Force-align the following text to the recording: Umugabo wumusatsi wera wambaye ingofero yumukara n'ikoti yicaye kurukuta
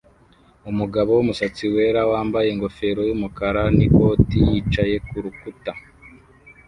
Umugabo 0.71 1.09
wumusatsi 1.13 1.63
wera 1.73 2.01
wambaye 2.11 2.47
ingofero 2.51 3.01
yumukara 3.09 3.63
n'ikoti 3.77 4.37
yicaye 4.49 4.95
kurukuta 5.07 5.71